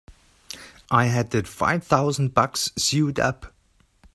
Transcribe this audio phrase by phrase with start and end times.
[0.89, 3.53] I had that five thousand bucks sewed up!